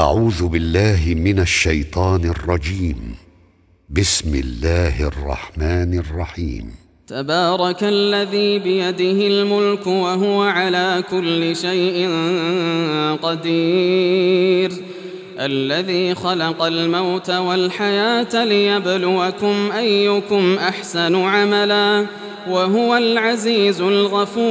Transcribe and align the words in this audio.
أعوذ 0.00 0.46
بالله 0.48 1.14
من 1.14 1.38
الشيطان 1.38 2.24
الرجيم. 2.24 3.14
بسم 3.90 4.34
الله 4.34 5.08
الرحمن 5.08 5.98
الرحيم. 5.98 6.74
تبارك 7.06 7.84
الذي 7.84 8.58
بيده 8.58 9.26
الملك 9.26 9.86
وهو 9.86 10.42
على 10.42 11.04
كل 11.10 11.56
شيء 11.56 12.10
قدير. 13.22 14.72
الذي 15.38 16.14
خلق 16.14 16.62
الموت 16.62 17.30
والحياة 17.30 18.44
ليبلوكم 18.44 19.72
أيكم 19.72 20.58
أحسن 20.58 21.16
عملا 21.16 22.06
وهو 22.48 22.96
العزيز 22.96 23.80
الغفور. 23.80 24.50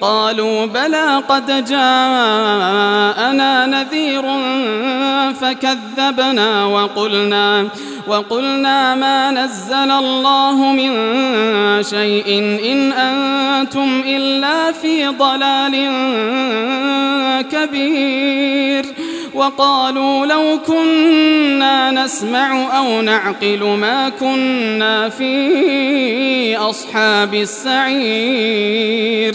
قالوا 0.00 0.66
بلى 0.66 1.22
قد 1.28 1.64
جاءنا 1.64 3.66
نذير 3.66 4.22
فكذبنا 5.40 6.64
وقلنا 6.64 7.68
وقلنا 8.06 8.94
ما 8.94 9.30
نزل 9.30 9.90
الله 9.90 10.72
من 10.72 10.92
شيء 11.82 12.38
إن 12.72 12.92
أنتم 12.92 14.02
إلا 14.06 14.72
في 14.72 15.06
ضلال 15.06 15.72
كبير 17.52 18.86
وقالوا 19.34 20.26
لو 20.26 20.58
كنا 20.66 21.90
نسمع 21.90 22.78
أو 22.78 23.02
نعقل 23.02 23.64
ما 23.64 24.08
كنا 24.08 25.08
في 25.08 26.56
أصحاب 26.56 27.34
السعير 27.34 29.34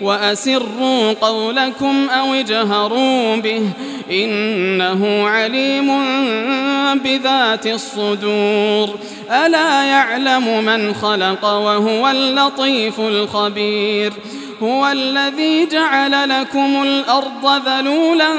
وأسروا 0.00 1.12
قولكم 1.12 2.08
أو 2.08 2.34
اجهروا 2.34 3.36
به 3.36 3.62
إنه 4.10 5.28
عليم 5.28 5.90
بذات 6.94 7.66
الصدور. 7.66 8.98
ألا 9.30 9.84
يعلم 9.84 10.64
من 10.64 10.94
خلق 10.94 11.44
وهو 11.44 12.08
اللطيف 12.08 13.00
الخبير. 13.00 14.12
هو 14.62 14.86
الذي 14.86 15.66
جعل 15.66 16.28
لكم 16.28 16.82
الأرض 16.82 17.62
ذلولا 17.68 18.30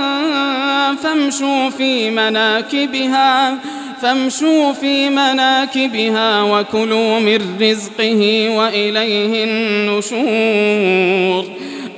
فامشوا 1.04 1.70
في 1.70 2.10
مناكبها. 2.10 3.58
فامشوا 4.02 4.74
في 4.74 5.10
مناكبها 5.10 6.42
وكلوا 6.42 7.20
من 7.20 7.58
رزقه 7.62 8.50
وإليه 8.50 9.44
النشور. 9.44 11.46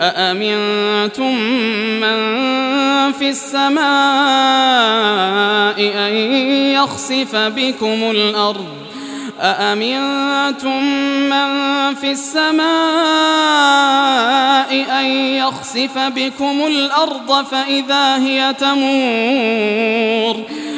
أأمنتم 0.01 1.35
من 1.99 2.17
في 3.11 3.29
السماء 3.29 3.81
أن 5.79 6.13
يخسف 6.73 7.35
بكم 7.35 8.11
الأرض؟ 8.11 8.65
أأمنتم 9.41 10.83
من 11.29 11.47
في 11.95 12.11
السماء 12.11 12.67
أن 14.99 15.05
يخسف 15.15 15.97
بكم 15.97 16.67
الأرض 16.67 17.45
فإذا 17.45 18.17
هي 18.17 18.55
تمور؟ 18.59 20.43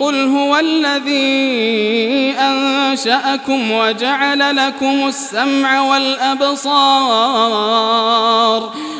قل 0.00 0.28
هو 0.28 0.56
الذي 0.56 2.34
أنشأكم 2.38 3.72
وجعل 3.72 4.56
لكم 4.56 5.08
السمع 5.08 5.80
والأبصار 5.80 7.44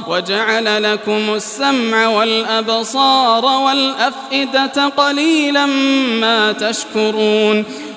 وجعل 0.06 0.92
لكم 0.92 1.34
السمع 1.34 2.08
والأبصار 2.08 3.44
والأفئدة 3.44 4.88
قليلا 4.88 5.66
ما 6.20 6.52
تشكرون 6.52 7.64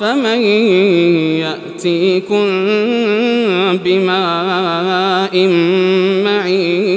فمن 0.00 0.42
يأتيكم 1.44 2.46
بماء 3.84 5.34
معين 6.24 6.89